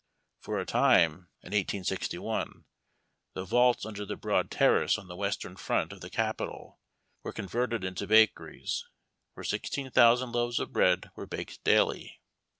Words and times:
For 0.39 0.57
a 0.59 0.65
time, 0.65 1.29
in 1.43 1.51
1861, 1.53 2.65
the 3.35 3.45
vaults 3.45 3.85
under 3.85 4.03
the 4.03 4.15
broad 4.15 4.49
terrace 4.49 4.97
on 4.97 5.07
the 5.07 5.15
western 5.15 5.55
front 5.55 5.93
of 5.93 6.01
the 6.01 6.09
Capitol 6.09 6.79
were 7.21 7.31
con 7.33 7.47
verted 7.47 7.83
into 7.83 8.07
bakeries, 8.07 8.83
where 9.35 9.43
sixteen 9.43 9.91
thousand 9.91 10.31
loaves 10.31 10.57
of 10.59 10.73
bread 10.73 11.11
were 11.15 11.27
baked 11.27 11.63
daily. 11.63 12.19